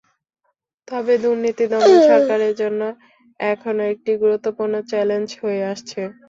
তবে 0.87 1.13
দুর্নীতি 1.23 1.65
দমন 1.71 1.97
সরকারের 2.09 2.53
জন্য 2.61 2.81
এখনো 3.39 3.83
একটি 3.93 4.11
গুরুত্বপূর্ণ 4.23 4.73
চ্যালেঞ্জ 4.89 5.29
হয়ে 5.41 5.61
আছে। 5.73 6.01